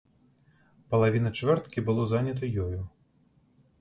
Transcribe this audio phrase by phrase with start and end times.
[0.93, 2.81] Палавіна чвэрткі было занята ёю.